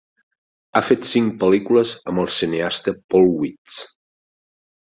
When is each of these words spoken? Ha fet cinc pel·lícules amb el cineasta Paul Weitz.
Ha 0.73 0.81
fet 0.87 1.05
cinc 1.09 1.35
pel·lícules 1.43 1.93
amb 2.13 2.23
el 2.23 2.31
cineasta 2.39 2.97
Paul 3.15 3.33
Weitz. 3.43 3.81